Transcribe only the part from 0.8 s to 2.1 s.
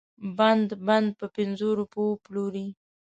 بند په پنځو روپو